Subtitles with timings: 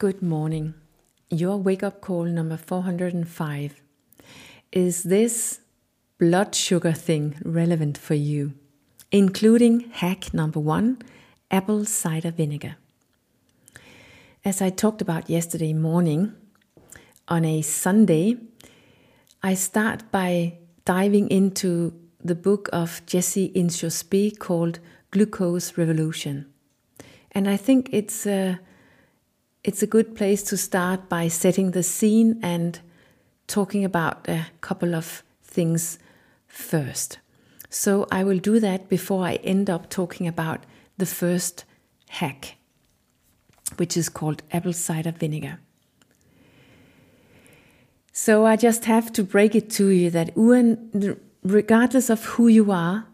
[0.00, 0.72] Good morning.
[1.28, 3.82] Your wake up call number 405.
[4.72, 5.60] Is this
[6.18, 8.54] blood sugar thing relevant for you?
[9.12, 11.02] Including hack number one
[11.50, 12.76] apple cider vinegar.
[14.42, 16.32] As I talked about yesterday morning,
[17.28, 18.38] on a Sunday,
[19.42, 20.54] I start by
[20.86, 21.92] diving into
[22.24, 24.78] the book of Jessie Inchauspé called
[25.10, 26.46] Glucose Revolution.
[27.32, 28.60] And I think it's a
[29.62, 32.80] it's a good place to start by setting the scene and
[33.46, 35.98] talking about a couple of things
[36.46, 37.18] first.
[37.68, 40.64] So I will do that before I end up talking about
[40.96, 41.64] the first
[42.08, 42.56] hack,
[43.76, 45.60] which is called apple cider vinegar.
[48.12, 50.32] So I just have to break it to you that
[51.42, 53.06] regardless of who you are,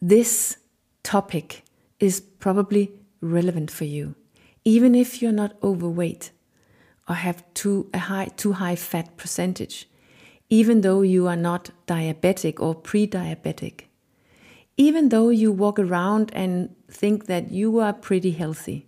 [0.00, 0.56] this
[1.02, 1.62] topic
[2.00, 4.14] is probably relevant for you
[4.64, 6.30] even if you're not overweight
[7.08, 9.88] or have too a high too high fat percentage,
[10.48, 13.86] even though you are not diabetic or pre-diabetic,
[14.76, 18.86] even though you walk around and think that you are pretty healthy.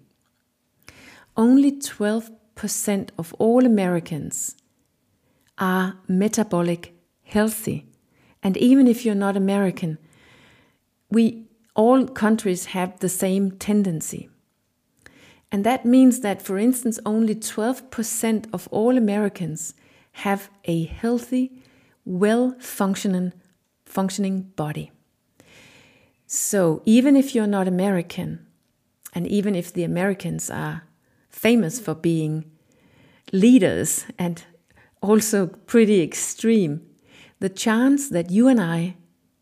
[1.36, 4.56] Only 12% of all Americans
[5.58, 7.86] are metabolic healthy.
[8.42, 9.98] And even if you're not American,
[11.10, 14.28] we all countries have the same tendency.
[15.50, 19.74] And that means that, for instance, only 12% of all Americans
[20.12, 21.62] have a healthy,
[22.04, 23.32] well functioning,
[23.84, 24.90] functioning body.
[26.26, 28.46] So even if you're not American,
[29.14, 30.82] and even if the Americans are
[31.30, 32.50] famous for being
[33.32, 34.44] leaders and
[35.00, 36.80] also pretty extreme,
[37.38, 38.96] the chance that you and I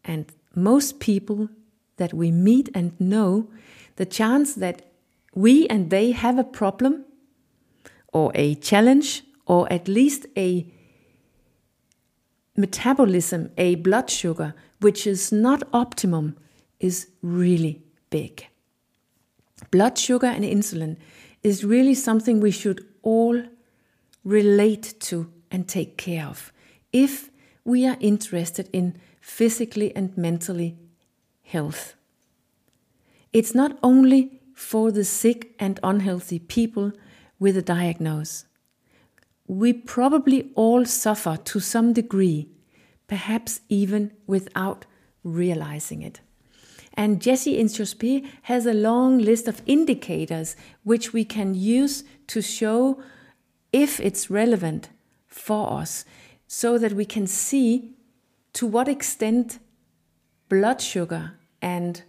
[0.05, 1.49] and most people
[1.97, 3.49] that we meet and know,
[3.97, 4.92] the chance that
[5.35, 7.05] we and they have a problem
[8.13, 10.67] or a challenge or at least a
[12.57, 16.37] metabolism, a blood sugar, which is not optimum,
[16.81, 18.47] is really big.
[19.71, 20.97] Blood sugar and insulin
[21.43, 23.43] is really something we should all
[24.25, 26.53] relate to and take care of
[26.93, 27.31] if
[27.65, 30.77] we are interested in physically and mentally
[31.43, 31.95] health.
[33.33, 36.93] It's not only for the sick and unhealthy people
[37.39, 38.47] with a diagnosis.
[39.47, 42.49] We probably all suffer to some degree,
[43.09, 44.87] perhaps even without
[45.25, 46.21] realizing it.
[46.95, 53.03] And Jessie Inchauspé has a long list of indicators which we can use to show
[53.73, 54.91] if it's relevant
[55.27, 56.05] for us
[56.47, 57.97] so that we can see
[58.53, 59.59] to what extent
[60.49, 62.03] blood sugar and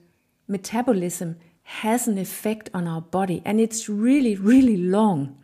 [0.47, 3.41] metabolism has an effect on our body.
[3.45, 5.37] And it's really, really long.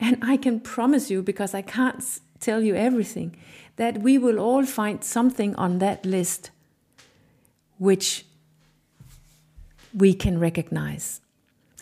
[0.00, 2.02] And I can promise you, because I can't
[2.40, 3.36] tell you everything,
[3.76, 6.50] that we will all find something on that list
[7.78, 8.24] which
[9.94, 11.20] we can recognize.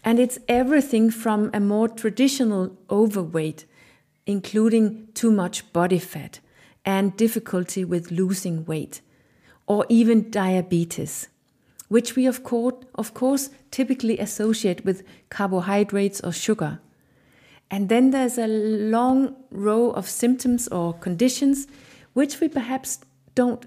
[0.04, 3.65] And it's everything from a more traditional overweight,
[4.26, 6.41] including too much body fat
[6.84, 9.00] and difficulty with losing weight,
[9.66, 11.28] or even diabetes
[11.88, 16.80] which we of course, of course typically associate with carbohydrates or sugar.
[17.70, 21.66] And then there's a long row of symptoms or conditions
[22.12, 23.00] which we perhaps
[23.34, 23.66] don't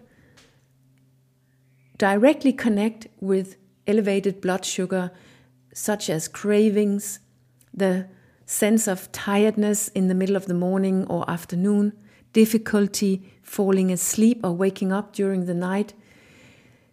[1.97, 5.11] directly connect with elevated blood sugar,
[5.73, 7.19] such as cravings,
[7.73, 8.07] the
[8.45, 11.93] sense of tiredness in the middle of the morning or afternoon,
[12.33, 15.93] difficulty falling asleep or waking up during the night,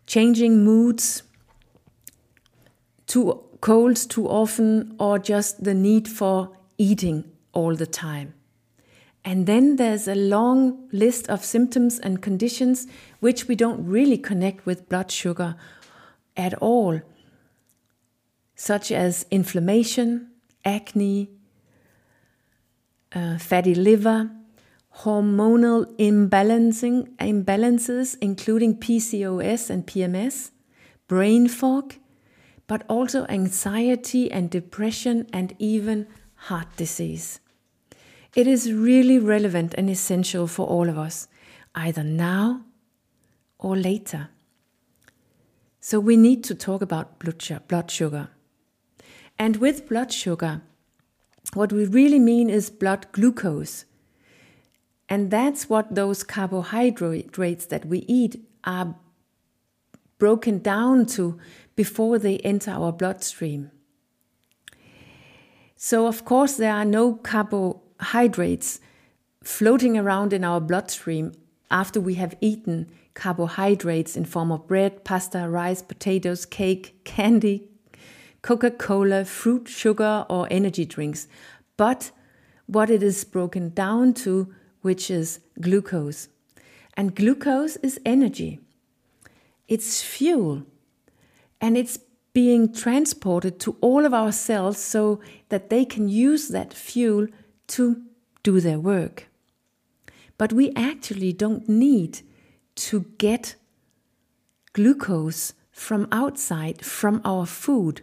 [0.06, 1.22] changing moods,
[3.06, 8.34] too colds too often, or just the need for eating all the time.
[9.24, 12.86] And then there's a long list of symptoms and conditions
[13.18, 15.56] which we don't really connect with blood sugar
[16.36, 17.00] at all,
[18.54, 20.30] such as inflammation,
[20.64, 21.30] acne,
[23.12, 24.30] uh, fatty liver,
[25.02, 30.50] hormonal imbalancing, imbalances, including PCOS and PMS,
[31.06, 31.94] brain fog,
[32.66, 37.40] but also anxiety and depression and even heart disease.
[38.34, 41.28] It is really relevant and essential for all of us,
[41.74, 42.62] either now
[43.58, 44.30] or later.
[45.80, 48.28] So we need to talk about blood sugar.
[49.38, 50.62] And with blood sugar,
[51.54, 53.84] what we really mean is blood glucose
[55.08, 58.96] and that's what those carbohydrates that we eat are
[60.18, 61.38] broken down to
[61.76, 63.70] before they enter our bloodstream.
[65.76, 68.80] So, of course, there are no carbohydrates
[69.44, 71.32] floating around in our bloodstream
[71.70, 77.68] after we have eaten carbohydrates in form of bread, pasta, rice, potatoes, cake, candy,
[78.42, 81.26] Coca-Cola, fruit, sugar or energy drinks,
[81.76, 82.10] but
[82.66, 84.54] what it is broken down to,
[84.86, 86.28] which is glucose.
[86.96, 88.60] And glucose is energy.
[89.66, 90.62] It's fuel.
[91.60, 91.98] And it's
[92.32, 97.26] being transported to all of our cells so that they can use that fuel
[97.66, 98.00] to
[98.44, 99.26] do their work.
[100.38, 102.20] But we actually don't need
[102.86, 103.56] to get
[104.72, 108.02] glucose from outside, from our food.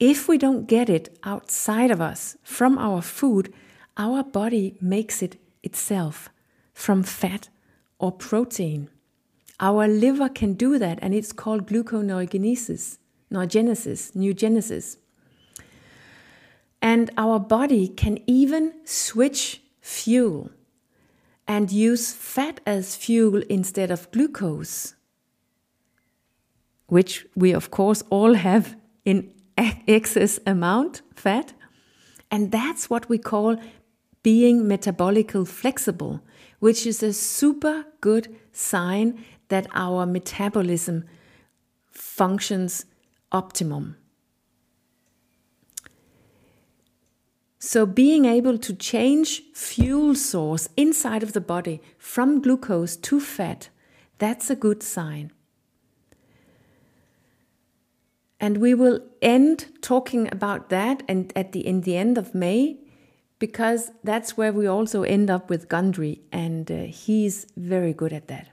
[0.00, 3.54] If we don't get it outside of us, from our food,
[3.96, 6.30] our body makes it itself
[6.72, 7.48] from fat
[7.98, 8.88] or protein.
[9.58, 12.98] Our liver can do that, and it's called gluconeogenesis,
[13.32, 14.96] neurogenesis, neurogenesis.
[16.82, 20.50] And our body can even switch fuel
[21.48, 24.94] and use fat as fuel instead of glucose,
[26.88, 29.32] which we, of course, all have in
[29.88, 31.54] excess amount fat.
[32.30, 33.56] And that's what we call
[34.26, 36.20] being metabolically flexible,
[36.58, 41.04] which is a super good sign that our metabolism
[41.92, 42.86] functions
[43.30, 43.96] optimum.
[47.60, 53.68] So, being able to change fuel source inside of the body from glucose to fat,
[54.18, 55.30] that's a good sign.
[58.40, 62.78] And we will end talking about that and at the in the end of May
[63.38, 68.28] because that's where we also end up with Gundry, and uh, he's very good at
[68.28, 68.48] that.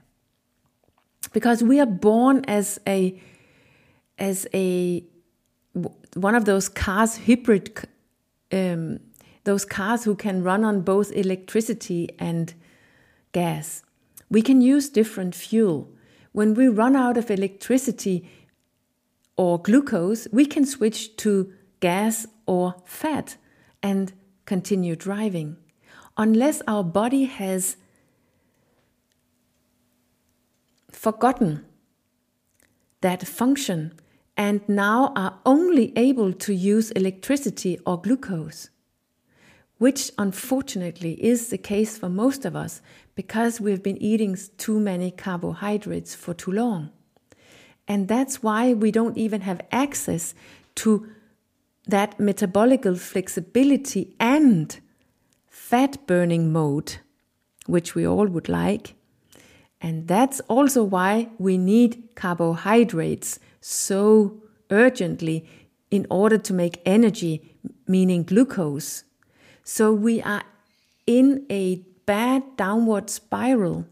[1.32, 3.20] Because we are born as a
[4.18, 5.04] as a
[6.14, 7.76] one of those cars hybrid
[8.52, 9.00] um,
[9.44, 12.54] those cars who can run on both electricity and
[13.32, 13.82] gas.
[14.30, 15.90] We can use different fuel.
[16.32, 18.28] When we run out of electricity
[19.36, 23.36] or glucose, we can switch to gas or fat
[23.82, 24.12] and
[24.46, 25.56] continue driving
[26.16, 27.76] unless our body has
[30.90, 31.64] forgotten
[33.00, 33.92] that function
[34.36, 38.70] and now are only able to use electricity or glucose,
[39.78, 42.80] which unfortunately is the case for most of us
[43.14, 46.90] because we've been eating too many carbohydrates for too long.
[47.86, 50.34] And that's why we don't even have access
[50.76, 51.06] to
[51.86, 54.80] that metabolical flexibility and
[55.48, 56.96] fat burning mode,
[57.66, 58.94] which we all would like.
[59.80, 65.46] And that's also why we need carbohydrates so urgently
[65.90, 67.56] in order to make energy,
[67.86, 69.04] meaning glucose.
[69.62, 70.42] So we are
[71.06, 71.76] in a
[72.06, 73.86] bad downward spiral,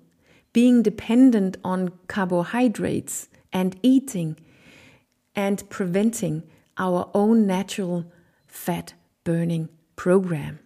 [0.52, 4.36] being dependent on carbohydrates and eating
[5.34, 6.42] and preventing
[6.82, 8.04] our own natural
[8.48, 8.92] fat
[9.22, 10.58] burning program.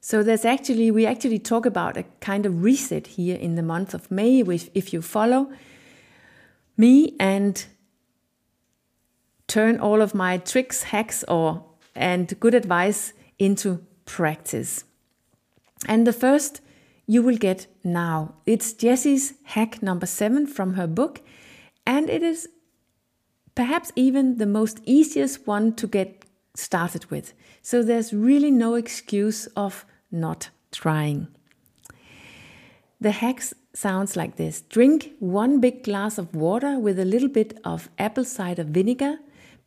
[0.00, 3.94] So there's actually, we actually talk about a kind of reset here in the month
[3.94, 5.50] of May, which if you follow
[6.76, 7.64] me and
[9.46, 11.64] turn all of my tricks, hacks, or
[11.94, 14.84] and good advice into practice.
[15.88, 16.60] And the first
[17.06, 18.34] you will get now.
[18.44, 21.22] It's Jessie's hack number seven from her book,
[21.86, 22.48] and it is
[23.54, 27.32] perhaps even the most easiest one to get started with.
[27.62, 31.28] So there's really no excuse of not trying.
[33.00, 34.62] The hacks sounds like this.
[34.62, 39.18] Drink one big glass of water with a little bit of apple cider vinegar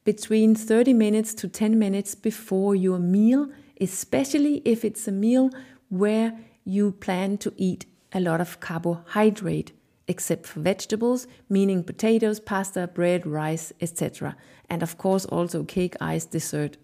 [0.05, 3.49] between 30 minutes to 10 minutes before your meal,
[3.81, 5.49] especially if it's a meal
[5.89, 9.71] where you plan to eat a lot of carbohydrate
[10.07, 14.35] except for vegetables, meaning potatoes, pasta, bread, rice, etc.
[14.69, 16.77] And of course, also cake, ice, dessert,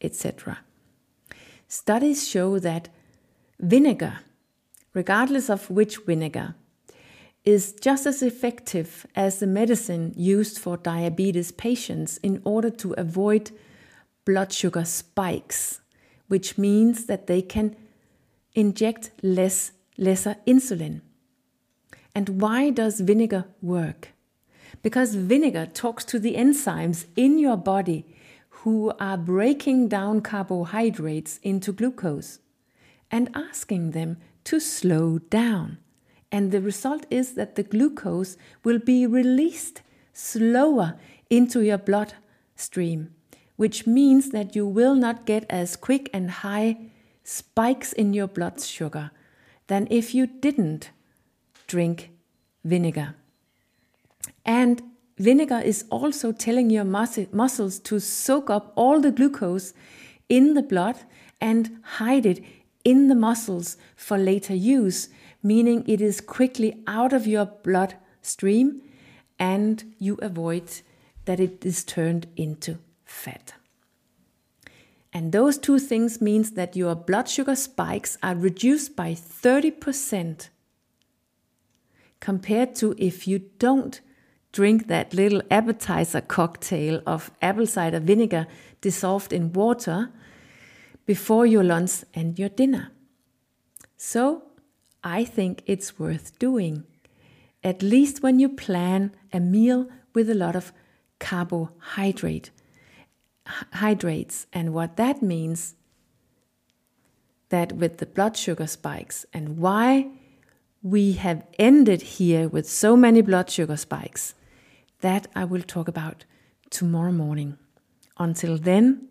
[0.00, 0.58] etc.
[1.68, 2.88] Studies show that
[3.58, 4.20] vinegar,
[4.94, 6.54] regardless of which vinegar,
[7.44, 13.50] is just as effective as the medicine used for diabetes patients in order to avoid
[14.24, 15.80] blood sugar spikes,
[16.28, 17.74] which means that they can
[18.54, 21.00] inject less lesser insulin.
[22.14, 24.08] And why does vinegar work?
[24.82, 28.06] Because vinegar talks to the enzymes in your body
[28.64, 32.40] who are breaking down carbohydrates into glucose
[33.10, 35.78] and asking them to slow down.
[36.32, 40.96] And the result is that the glucose will be released slower
[41.28, 43.14] into your bloodstream,
[43.56, 46.76] which means that you will not get as quick and high
[47.24, 49.10] spikes in your blood sugar
[49.66, 50.90] than if you didn't
[51.70, 52.10] drink
[52.64, 53.14] vinegar.
[54.44, 54.82] And
[55.18, 59.72] vinegar is also telling your mus- muscles to soak up all the glucose
[60.28, 60.96] in the blood
[61.40, 62.42] and hide it
[62.84, 65.08] in the muscles for later use,
[65.42, 68.82] meaning it is quickly out of your bloodstream
[69.38, 70.82] and you avoid
[71.26, 73.54] that it is turned into fat.
[75.12, 80.48] And those two things means that your blood sugar spikes are reduced by 30%
[82.20, 84.00] compared to if you don't
[84.52, 88.46] drink that little appetizer cocktail of apple cider vinegar
[88.80, 90.10] dissolved in water
[91.06, 92.92] before your lunch and your dinner.
[93.96, 94.44] So,
[95.02, 96.84] I think it's worth doing,
[97.64, 100.72] at least when you plan a meal with a lot of
[101.18, 102.50] carbohydrate
[103.72, 105.74] hydrates and what that means
[107.48, 110.10] that with the blood sugar spikes and why
[110.82, 114.34] we have ended here with so many blood sugar spikes
[115.00, 116.24] that I will talk about
[116.70, 117.58] tomorrow morning.
[118.18, 119.08] Until then,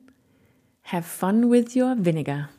[0.84, 2.50] have fun with your vinegar.